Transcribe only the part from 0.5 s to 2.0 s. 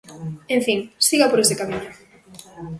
En fin, siga por ese camiño.